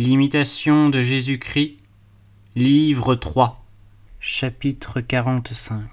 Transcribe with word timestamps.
L'imitation 0.00 0.90
de 0.90 1.02
Jésus-Christ, 1.02 1.76
livre 2.54 3.16
3, 3.16 3.64
chapitre 4.20 5.00
45 5.00 5.88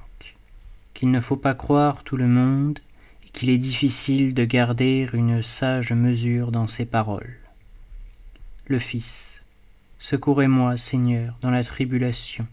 Qu'il 0.94 1.10
ne 1.10 1.20
faut 1.20 1.38
pas 1.38 1.56
croire 1.56 2.04
tout 2.04 2.16
le 2.16 2.28
monde 2.28 2.78
et 3.26 3.30
qu'il 3.30 3.50
est 3.50 3.58
difficile 3.58 4.36
de 4.36 4.46
garder 4.46 5.10
une 5.14 5.42
sage 5.42 5.92
mesure 5.92 6.52
dans 6.52 6.68
ses 6.68 6.86
paroles. 6.86 7.36
Le 8.68 8.78
Fils, 8.78 9.42
secourez-moi, 9.98 10.78
Seigneur, 10.78 11.36
dans 11.42 11.50
la 11.50 11.64
tribulation, 11.64 12.46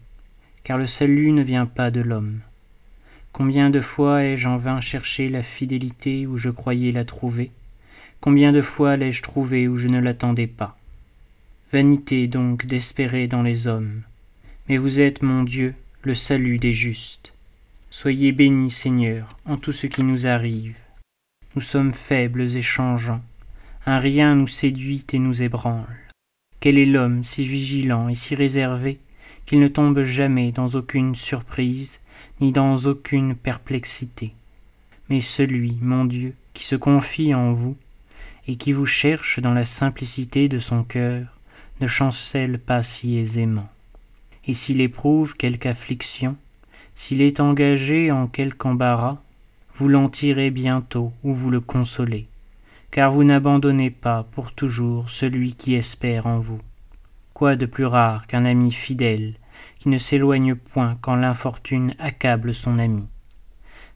car 0.63 0.79
le 0.79 0.87
salut 0.87 1.33
ne 1.33 1.43
vient 1.43 1.67
pas 1.67 1.91
de 1.91 2.01
l'homme. 2.01 2.39
Combien 3.31 3.69
de 3.69 3.79
fois 3.79 4.23
ai-je 4.23 4.47
en 4.47 4.57
vain 4.57 4.81
cherché 4.81 5.29
la 5.29 5.43
fidélité 5.43 6.25
où 6.25 6.39
je 6.39 6.49
croyais 6.49 6.91
la 6.91 7.05
trouver? 7.05 7.51
Combien 8.21 8.51
de 8.51 8.61
fois 8.63 8.97
l'ai-je 8.97 9.21
trouvée 9.21 9.67
où 9.67 9.77
je 9.77 9.87
ne 9.87 9.99
l'attendais 9.99 10.47
pas? 10.47 10.79
Vanité 11.73 12.27
donc 12.27 12.67
d'espérer 12.67 13.25
dans 13.25 13.41
les 13.41 13.65
hommes. 13.65 14.03
Mais 14.69 14.77
vous 14.77 15.01
êtes, 15.01 15.23
mon 15.23 15.41
Dieu, 15.41 15.73
le 16.03 16.13
salut 16.13 16.59
des 16.59 16.71
justes. 16.71 17.33
Soyez 17.89 18.31
bénis, 18.31 18.69
Seigneur, 18.69 19.39
en 19.47 19.57
tout 19.57 19.71
ce 19.71 19.87
qui 19.87 20.03
nous 20.03 20.27
arrive. 20.27 20.77
Nous 21.55 21.63
sommes 21.63 21.95
faibles 21.95 22.55
et 22.55 22.61
changeants. 22.61 23.23
Un 23.87 23.97
rien 23.97 24.35
nous 24.35 24.45
séduit 24.45 25.03
et 25.13 25.17
nous 25.17 25.41
ébranle. 25.41 25.97
Quel 26.59 26.77
est 26.77 26.85
l'homme 26.85 27.23
si 27.23 27.43
vigilant 27.43 28.07
et 28.07 28.13
si 28.13 28.35
réservé 28.35 28.99
qu'il 29.47 29.59
ne 29.59 29.67
tombe 29.67 30.03
jamais 30.03 30.51
dans 30.51 30.67
aucune 30.75 31.15
surprise 31.15 31.99
ni 32.39 32.51
dans 32.51 32.77
aucune 32.85 33.33
perplexité? 33.33 34.33
Mais 35.09 35.21
celui, 35.21 35.79
mon 35.81 36.05
Dieu, 36.05 36.35
qui 36.53 36.65
se 36.65 36.75
confie 36.75 37.33
en 37.33 37.51
vous 37.53 37.75
et 38.47 38.57
qui 38.57 38.73
vous 38.73 38.85
cherche 38.85 39.39
dans 39.39 39.55
la 39.55 39.65
simplicité 39.65 40.47
de 40.47 40.59
son 40.59 40.83
cœur, 40.83 41.39
ne 41.83 41.87
chancelle 41.87 42.59
pas 42.59 42.81
si 42.81 43.17
aisément. 43.17 43.67
Et 44.47 44.53
s'il 44.53 44.79
éprouve 44.79 45.35
quelque 45.35 45.67
affliction, 45.67 46.37
s'il 46.95 47.21
est 47.21 47.41
engagé 47.41 48.09
en 48.09 48.27
quelque 48.27 48.65
embarras, 48.65 49.17
vous 49.75 49.89
l'en 49.89 50.07
tirez 50.07 50.49
bientôt 50.49 51.11
ou 51.25 51.33
vous 51.33 51.51
le 51.51 51.59
consolez, 51.59 52.27
car 52.89 53.11
vous 53.11 53.25
n'abandonnez 53.25 53.89
pas 53.89 54.23
pour 54.31 54.53
toujours 54.53 55.09
celui 55.09 55.55
qui 55.55 55.73
espère 55.73 56.25
en 56.25 56.39
vous. 56.39 56.61
Quoi 57.33 57.57
de 57.57 57.65
plus 57.65 57.85
rare 57.85 58.27
qu'un 58.27 58.45
ami 58.45 58.71
fidèle, 58.71 59.33
qui 59.79 59.89
ne 59.89 59.97
s'éloigne 59.97 60.55
point 60.55 60.97
quand 61.01 61.15
l'infortune 61.15 61.95
accable 61.99 62.53
son 62.53 62.79
ami. 62.79 63.03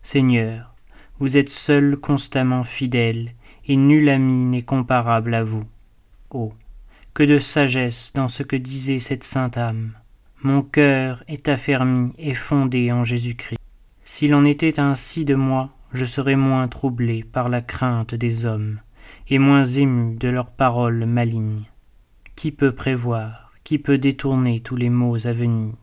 Seigneur, 0.04 0.74
vous 1.20 1.38
êtes 1.38 1.50
seul 1.50 1.96
constamment 1.96 2.66
fidèle, 2.66 3.32
et 3.66 3.78
nul 3.78 4.10
ami 4.10 4.44
n'est 4.44 4.64
comparable 4.64 5.34
à 5.34 5.46
vous. 5.46 5.64
Oh, 6.32 6.52
que 7.18 7.24
de 7.24 7.40
sagesse 7.40 8.14
dans 8.14 8.28
ce 8.28 8.44
que 8.44 8.56
disait 8.56 9.00
cette 9.00 9.24
sainte 9.24 9.58
âme. 9.58 9.94
Mon 10.44 10.62
cœur 10.62 11.24
est 11.28 11.50
affermi 11.50 12.14
et 12.20 12.36
fondé 12.36 12.92
en 12.92 13.04
Jésus-Christ. 13.04 13.58
S'il 14.04 14.36
en 14.36 14.46
était 14.46 14.80
ainsi 14.80 15.26
de 15.26 15.34
moi, 15.34 15.72
je 15.94 16.06
serais 16.06 16.36
moins 16.36 16.68
troublé 16.68 17.24
par 17.24 17.50
la 17.50 17.62
crainte 17.62 18.14
des 18.14 18.46
hommes, 18.46 18.82
et 19.30 19.40
moins 19.40 19.64
ému 19.64 20.16
de 20.16 20.28
leurs 20.28 20.52
paroles 20.52 21.08
malignes. 21.08 21.64
Qui 22.36 22.52
peut 22.52 22.76
prévoir, 22.76 23.52
qui 23.64 23.80
peut 23.80 23.98
détourner 23.98 24.60
tous 24.60 24.76
les 24.76 24.92
maux 24.92 25.26
à 25.26 25.34
venir? 25.34 25.74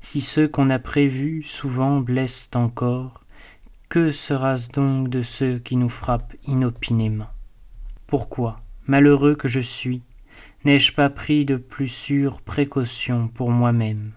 Si 0.00 0.20
ceux 0.20 0.48
qu'on 0.48 0.70
a 0.70 0.80
prévus 0.80 1.44
souvent 1.44 2.00
blessent 2.00 2.50
encore, 2.56 3.22
que 3.88 4.10
sera-ce 4.10 4.72
donc 4.72 5.08
de 5.08 5.22
ceux 5.22 5.60
qui 5.60 5.76
nous 5.76 5.88
frappent 5.88 6.34
inopinément? 6.48 7.30
Pourquoi, 8.08 8.60
malheureux 8.88 9.36
que 9.36 9.46
je 9.46 9.60
suis, 9.60 10.02
N'ai-je 10.64 10.92
pas 10.92 11.08
pris 11.08 11.44
de 11.44 11.56
plus 11.56 11.88
sûres 11.88 12.40
précautions 12.40 13.28
pour 13.28 13.50
moi-même? 13.50 14.12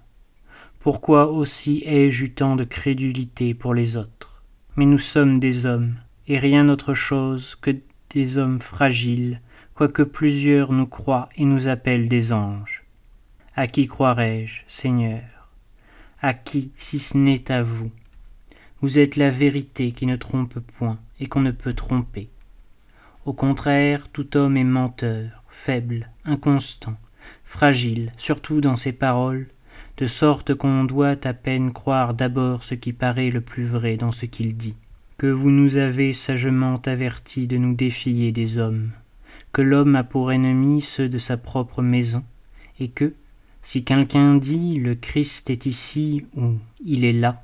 Pourquoi 0.79 1.31
aussi 1.31 1.83
ai-je 1.85 2.25
eu 2.25 2.31
tant 2.31 2.55
de 2.55 2.63
crédulité 2.63 3.53
pour 3.53 3.75
les 3.75 3.95
autres? 3.95 4.43
Mais 4.75 4.85
nous 4.85 4.99
sommes 4.99 5.39
des 5.39 5.67
hommes, 5.67 5.95
et 6.27 6.39
rien 6.39 6.67
autre 6.69 6.95
chose 6.95 7.55
que 7.61 7.71
des 8.09 8.39
hommes 8.39 8.59
fragiles, 8.59 9.39
quoique 9.75 10.01
plusieurs 10.01 10.73
nous 10.73 10.87
croient 10.87 11.29
et 11.35 11.45
nous 11.45 11.67
appellent 11.67 12.09
des 12.09 12.33
anges. 12.33 12.83
À 13.55 13.67
qui 13.67 13.87
croirais-je, 13.87 14.61
Seigneur? 14.67 15.49
À 16.21 16.33
qui, 16.33 16.71
si 16.77 16.97
ce 16.97 17.17
n'est 17.17 17.51
à 17.51 17.61
vous? 17.61 17.91
Vous 18.81 18.97
êtes 18.97 19.15
la 19.15 19.29
vérité 19.29 19.91
qui 19.91 20.07
ne 20.07 20.15
trompe 20.15 20.59
point 20.59 20.97
et 21.19 21.27
qu'on 21.27 21.41
ne 21.41 21.51
peut 21.51 21.73
tromper. 21.73 22.29
Au 23.25 23.33
contraire, 23.33 24.07
tout 24.11 24.35
homme 24.35 24.57
est 24.57 24.63
menteur, 24.63 25.40
faible, 25.63 26.09
inconstant, 26.25 26.97
fragile, 27.45 28.11
surtout 28.17 28.61
dans 28.61 28.77
ses 28.77 28.93
paroles, 28.93 29.47
de 29.97 30.07
sorte 30.07 30.55
qu'on 30.55 30.85
doit 30.85 31.17
à 31.23 31.33
peine 31.33 31.71
croire 31.71 32.15
d'abord 32.15 32.63
ce 32.63 32.73
qui 32.73 32.93
paraît 32.93 33.29
le 33.29 33.41
plus 33.41 33.65
vrai 33.67 33.95
dans 33.95 34.11
ce 34.11 34.25
qu'il 34.25 34.57
dit. 34.57 34.75
Que 35.19 35.27
vous 35.27 35.51
nous 35.51 35.77
avez 35.77 36.13
sagement 36.13 36.81
avertis 36.87 37.45
de 37.45 37.57
nous 37.57 37.75
défier 37.75 38.31
des 38.31 38.57
hommes, 38.57 38.89
que 39.53 39.61
l'homme 39.61 39.95
a 39.95 40.03
pour 40.03 40.31
ennemis 40.31 40.81
ceux 40.81 41.09
de 41.09 41.19
sa 41.19 41.37
propre 41.37 41.83
maison, 41.83 42.23
et 42.79 42.87
que, 42.87 43.13
si 43.61 43.83
quelqu'un 43.83 44.37
dit 44.37 44.79
le 44.79 44.95
Christ 44.95 45.51
est 45.51 45.67
ici 45.67 46.25
ou 46.35 46.53
il 46.83 47.05
est 47.05 47.13
là, 47.13 47.43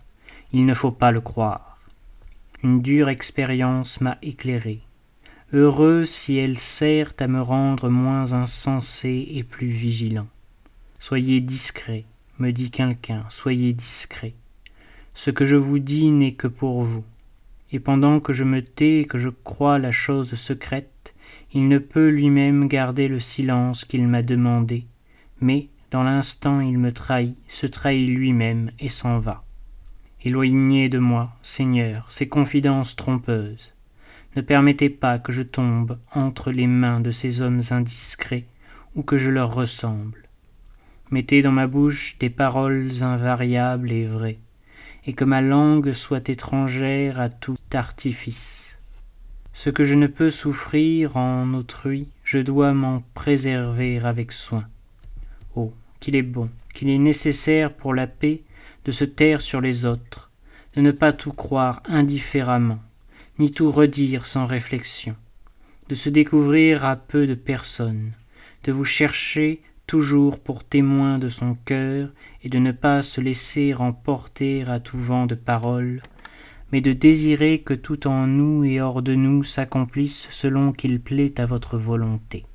il 0.53 0.65
ne 0.65 0.73
faut 0.73 0.89
pas 0.89 1.11
le 1.11 1.21
croire. 1.21 1.77
Une 2.63 2.81
dure 2.81 3.09
expérience 3.09 4.01
m'a 4.01 4.17
éclairé, 4.23 4.81
heureux 5.53 6.05
si 6.05 6.37
elle 6.37 6.57
sert 6.57 7.13
à 7.19 7.27
me 7.27 7.41
rendre 7.41 7.89
moins 7.89 8.33
insensé 8.33 9.27
et 9.31 9.43
plus 9.43 9.67
vigilant. 9.67 10.27
Soyez 10.99 11.41
discret, 11.41 12.05
me 12.39 12.51
dit 12.51 12.71
quelqu'un, 12.71 13.23
soyez 13.29 13.73
discret. 13.73 14.33
Ce 15.13 15.31
que 15.31 15.45
je 15.45 15.55
vous 15.55 15.79
dis 15.79 16.11
n'est 16.11 16.33
que 16.33 16.47
pour 16.47 16.83
vous. 16.83 17.03
Et 17.71 17.79
pendant 17.79 18.19
que 18.19 18.33
je 18.33 18.43
me 18.43 18.61
tais 18.61 19.01
et 19.01 19.05
que 19.05 19.17
je 19.17 19.29
crois 19.29 19.79
la 19.79 19.91
chose 19.91 20.35
secrète, 20.35 21.13
il 21.53 21.67
ne 21.67 21.77
peut 21.77 22.09
lui-même 22.09 22.67
garder 22.67 23.07
le 23.07 23.19
silence 23.19 23.85
qu'il 23.85 24.07
m'a 24.07 24.21
demandé, 24.21 24.85
mais, 25.39 25.67
dans 25.91 26.03
l'instant, 26.03 26.59
il 26.59 26.77
me 26.77 26.91
trahit, 26.91 27.37
se 27.47 27.67
trahit 27.67 28.09
lui-même 28.09 28.71
et 28.79 28.89
s'en 28.89 29.19
va. 29.19 29.43
Éloignez 30.23 30.89
de 30.89 30.99
moi, 30.99 31.31
Seigneur, 31.41 32.11
ces 32.11 32.27
confidences 32.27 32.95
trompeuses. 32.95 33.73
Ne 34.37 34.43
permettez 34.43 34.91
pas 34.91 35.17
que 35.17 35.31
je 35.31 35.41
tombe 35.41 35.97
entre 36.13 36.51
les 36.51 36.67
mains 36.67 36.99
de 36.99 37.09
ces 37.09 37.41
hommes 37.41 37.63
indiscrets 37.71 38.45
ou 38.95 39.01
que 39.01 39.17
je 39.17 39.31
leur 39.31 39.55
ressemble. 39.55 40.29
Mettez 41.09 41.41
dans 41.41 41.51
ma 41.51 41.65
bouche 41.65 42.19
des 42.19 42.29
paroles 42.29 42.91
invariables 43.01 43.91
et 43.91 44.05
vraies, 44.05 44.37
et 45.07 45.13
que 45.13 45.25
ma 45.25 45.41
langue 45.41 45.91
soit 45.93 46.29
étrangère 46.29 47.19
à 47.19 47.29
tout 47.29 47.57
artifice. 47.73 48.77
Ce 49.53 49.71
que 49.71 49.83
je 49.83 49.95
ne 49.95 50.05
peux 50.05 50.29
souffrir 50.29 51.17
en 51.17 51.55
autrui, 51.55 52.07
je 52.23 52.37
dois 52.37 52.73
m'en 52.73 53.01
préserver 53.15 53.97
avec 53.97 54.31
soin. 54.31 54.65
Oh, 55.55 55.73
qu'il 55.99 56.15
est 56.15 56.21
bon, 56.21 56.51
qu'il 56.75 56.91
est 56.91 56.99
nécessaire 56.99 57.73
pour 57.73 57.95
la 57.95 58.05
paix 58.05 58.43
de 58.85 58.91
se 58.91 59.03
taire 59.03 59.41
sur 59.41 59.61
les 59.61 59.87
autres, 59.87 60.29
de 60.75 60.81
ne 60.81 60.91
pas 60.91 61.11
tout 61.11 61.33
croire 61.33 61.81
indifféremment, 61.87 62.77
ni 63.39 63.51
tout 63.51 63.71
redire 63.71 64.25
sans 64.25 64.45
réflexion, 64.45 65.15
de 65.89 65.95
se 65.95 66.09
découvrir 66.09 66.85
à 66.85 66.95
peu 66.95 67.27
de 67.27 67.35
personnes, 67.35 68.13
de 68.63 68.71
vous 68.71 68.85
chercher 68.85 69.61
toujours 69.85 70.39
pour 70.39 70.63
témoin 70.63 71.17
de 71.17 71.29
son 71.29 71.55
cœur 71.65 72.09
et 72.43 72.49
de 72.49 72.59
ne 72.59 72.71
pas 72.71 73.01
se 73.01 73.21
laisser 73.21 73.73
emporter 73.73 74.63
à 74.63 74.79
tout 74.79 74.97
vent 74.97 75.25
de 75.25 75.35
paroles, 75.35 76.01
mais 76.71 76.81
de 76.81 76.91
désirer 76.91 77.59
que 77.59 77.73
tout 77.73 78.07
en 78.07 78.27
nous 78.27 78.65
et 78.65 78.81
hors 78.81 79.01
de 79.01 79.15
nous 79.15 79.43
s'accomplisse 79.43 80.27
selon 80.29 80.73
qu'il 80.73 80.99
plaît 80.99 81.39
à 81.39 81.45
votre 81.45 81.77
volonté. 81.77 82.45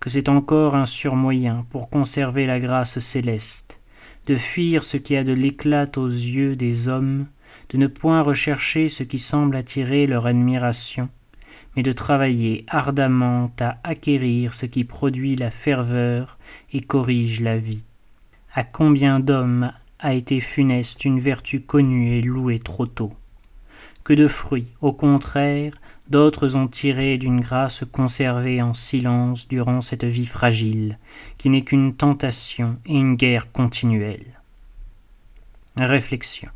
Que 0.00 0.10
c'est 0.10 0.28
encore 0.28 0.74
un 0.74 0.86
surmoyen 0.86 1.66
pour 1.70 1.90
conserver 1.90 2.46
la 2.46 2.60
grâce 2.60 2.98
céleste, 2.98 3.80
de 4.26 4.36
fuir 4.36 4.84
ce 4.84 4.96
qui 4.96 5.16
a 5.16 5.24
de 5.24 5.32
l'éclat 5.32 5.90
aux 5.96 6.08
yeux 6.08 6.56
des 6.56 6.88
hommes, 6.88 7.26
de 7.70 7.78
ne 7.78 7.86
point 7.86 8.22
rechercher 8.22 8.88
ce 8.88 9.02
qui 9.02 9.18
semble 9.18 9.56
attirer 9.56 10.06
leur 10.06 10.26
admiration, 10.26 11.08
mais 11.76 11.82
de 11.82 11.92
travailler 11.92 12.64
ardemment 12.68 13.50
à 13.60 13.78
acquérir 13.82 14.54
ce 14.54 14.66
qui 14.66 14.84
produit 14.84 15.36
la 15.36 15.50
ferveur 15.50 16.38
et 16.72 16.80
corrige 16.80 17.40
la 17.40 17.58
vie. 17.58 17.82
À 18.54 18.62
combien 18.62 19.18
d'hommes 19.18 19.72
a 19.98 20.14
été 20.14 20.40
funeste 20.40 21.04
une 21.04 21.20
vertu 21.20 21.60
connue 21.60 22.16
et 22.16 22.22
louée 22.22 22.60
trop 22.60 22.86
tôt? 22.86 23.12
Que 24.04 24.12
de 24.12 24.28
fruits, 24.28 24.68
au 24.80 24.92
contraire, 24.92 25.80
d'autres 26.08 26.56
ont 26.56 26.68
tiré 26.68 27.18
d'une 27.18 27.40
grâce 27.40 27.84
conservée 27.90 28.60
en 28.62 28.74
silence 28.74 29.48
durant 29.48 29.80
cette 29.80 30.04
vie 30.04 30.26
fragile, 30.26 30.98
qui 31.38 31.48
n'est 31.48 31.64
qu'une 31.64 31.94
tentation 31.94 32.76
et 32.86 32.94
une 32.94 33.16
guerre 33.16 33.50
continuelle. 33.50 34.40
Réflexion. 35.76 36.50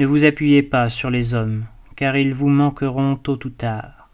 Ne 0.00 0.06
vous 0.06 0.24
appuyez 0.24 0.62
pas 0.62 0.88
sur 0.88 1.10
les 1.10 1.34
hommes, 1.34 1.66
car 1.94 2.16
ils 2.16 2.32
vous 2.32 2.48
manqueront 2.48 3.16
tôt 3.16 3.38
ou 3.44 3.50
tard. 3.50 4.08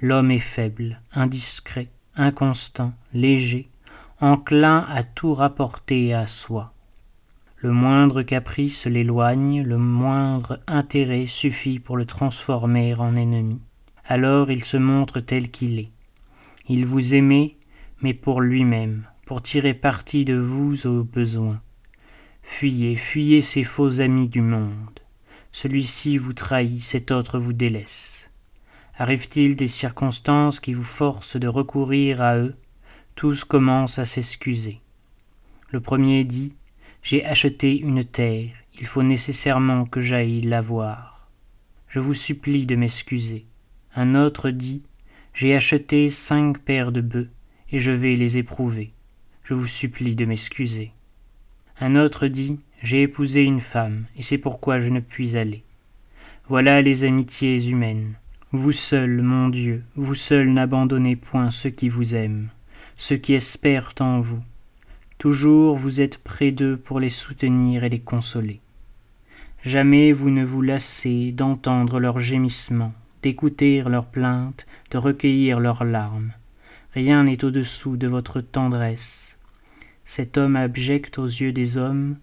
L'homme 0.00 0.30
est 0.30 0.38
faible, 0.38 1.00
indiscret, 1.12 1.88
inconstant, 2.14 2.92
léger, 3.12 3.68
enclin 4.20 4.86
à 4.88 5.02
tout 5.02 5.34
rapporter 5.34 6.14
à 6.14 6.28
soi. 6.28 6.72
Le 7.56 7.72
moindre 7.72 8.22
caprice 8.22 8.86
l'éloigne, 8.86 9.64
le 9.64 9.76
moindre 9.76 10.60
intérêt 10.68 11.26
suffit 11.26 11.80
pour 11.80 11.96
le 11.96 12.06
transformer 12.06 12.94
en 12.94 13.16
ennemi. 13.16 13.60
Alors 14.06 14.52
il 14.52 14.62
se 14.62 14.76
montre 14.76 15.18
tel 15.18 15.50
qu'il 15.50 15.80
est. 15.80 15.90
Il 16.68 16.86
vous 16.86 17.16
aimait, 17.16 17.56
mais 18.02 18.14
pour 18.14 18.40
lui-même, 18.40 19.02
pour 19.26 19.42
tirer 19.42 19.74
parti 19.74 20.24
de 20.24 20.36
vous 20.36 20.86
au 20.86 21.02
besoin. 21.02 21.60
Fuyez, 22.44 22.94
fuyez 22.94 23.42
ces 23.42 23.64
faux 23.64 24.00
amis 24.00 24.28
du 24.28 24.42
monde. 24.42 25.00
Celui-ci 25.60 26.18
vous 26.18 26.34
trahit, 26.34 26.80
cet 26.80 27.10
autre 27.10 27.40
vous 27.40 27.52
délaisse. 27.52 28.30
Arrive-t-il 28.96 29.56
des 29.56 29.66
circonstances 29.66 30.60
qui 30.60 30.72
vous 30.72 30.84
forcent 30.84 31.34
de 31.34 31.48
recourir 31.48 32.22
à 32.22 32.36
eux? 32.38 32.54
Tous 33.16 33.42
commencent 33.42 33.98
à 33.98 34.04
s'excuser. 34.04 34.78
Le 35.72 35.80
premier 35.80 36.22
dit 36.22 36.54
J'ai 37.02 37.24
acheté 37.24 37.76
une 37.76 38.04
terre, 38.04 38.52
il 38.78 38.86
faut 38.86 39.02
nécessairement 39.02 39.84
que 39.84 40.00
j'aille 40.00 40.42
la 40.42 40.60
voir. 40.60 41.28
Je 41.88 41.98
vous 41.98 42.14
supplie 42.14 42.64
de 42.64 42.76
m'excuser. 42.76 43.44
Un 43.96 44.14
autre 44.14 44.50
dit 44.50 44.84
J'ai 45.34 45.56
acheté 45.56 46.08
cinq 46.10 46.60
paires 46.60 46.92
de 46.92 47.00
bœufs, 47.00 47.30
et 47.72 47.80
je 47.80 47.90
vais 47.90 48.14
les 48.14 48.38
éprouver. 48.38 48.92
Je 49.42 49.54
vous 49.54 49.66
supplie 49.66 50.14
de 50.14 50.24
m'excuser. 50.24 50.92
Un 51.80 51.96
autre 51.96 52.28
dit 52.28 52.60
J'ai 52.82 53.02
épousé 53.02 53.42
une 53.42 53.60
femme, 53.60 54.04
et 54.16 54.22
c'est 54.22 54.38
pourquoi 54.38 54.78
je 54.78 54.88
ne 54.88 55.00
puis 55.00 55.36
aller. 55.36 55.62
Voilà 56.48 56.80
les 56.80 57.04
amitiés 57.04 57.68
humaines. 57.68 58.14
Vous 58.52 58.72
seul, 58.72 59.20
mon 59.20 59.48
Dieu, 59.48 59.82
vous 59.96 60.14
seul 60.14 60.50
n'abandonnez 60.52 61.16
point 61.16 61.50
ceux 61.50 61.70
qui 61.70 61.88
vous 61.88 62.14
aiment, 62.14 62.48
ceux 62.96 63.16
qui 63.16 63.34
espèrent 63.34 63.94
en 64.00 64.20
vous. 64.20 64.42
Toujours 65.18 65.76
vous 65.76 66.00
êtes 66.00 66.18
près 66.18 66.52
d'eux 66.52 66.76
pour 66.76 67.00
les 67.00 67.10
soutenir 67.10 67.84
et 67.84 67.88
les 67.88 67.98
consoler. 67.98 68.60
Jamais 69.64 70.12
vous 70.12 70.30
ne 70.30 70.44
vous 70.44 70.62
lassez 70.62 71.32
d'entendre 71.32 71.98
leurs 71.98 72.20
gémissements, 72.20 72.94
d'écouter 73.22 73.82
leurs 73.82 74.06
plaintes, 74.06 74.66
de 74.92 74.98
recueillir 74.98 75.58
leurs 75.58 75.84
larmes. 75.84 76.32
Rien 76.94 77.24
n'est 77.24 77.44
au-dessous 77.44 77.96
de 77.96 78.06
votre 78.06 78.40
tendresse, 78.40 79.36
cet 80.04 80.38
homme 80.38 80.56
abject 80.56 81.18
aux 81.18 81.26
yeux 81.26 81.52
des 81.52 81.76
hommes, 81.76 82.16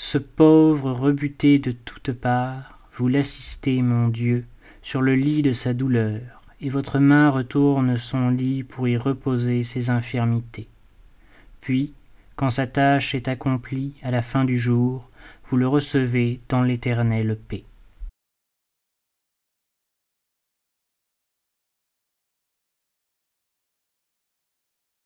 ce 0.00 0.16
pauvre 0.16 0.92
rebuté 0.92 1.58
de 1.58 1.72
toutes 1.72 2.12
parts, 2.12 2.78
vous 2.94 3.08
l'assistez, 3.08 3.82
mon 3.82 4.06
Dieu, 4.06 4.44
sur 4.80 5.02
le 5.02 5.16
lit 5.16 5.42
de 5.42 5.52
sa 5.52 5.74
douleur, 5.74 6.40
et 6.60 6.68
votre 6.68 7.00
main 7.00 7.30
retourne 7.30 7.98
son 7.98 8.28
lit 8.28 8.62
pour 8.62 8.86
y 8.86 8.96
reposer 8.96 9.64
ses 9.64 9.90
infirmités. 9.90 10.68
Puis, 11.60 11.94
quand 12.36 12.50
sa 12.50 12.68
tâche 12.68 13.16
est 13.16 13.26
accomplie 13.26 13.94
à 14.04 14.12
la 14.12 14.22
fin 14.22 14.44
du 14.44 14.56
jour, 14.56 15.10
vous 15.50 15.56
le 15.56 15.66
recevez 15.66 16.38
dans 16.48 16.62
l'éternelle 16.62 17.36
paix. 17.36 17.64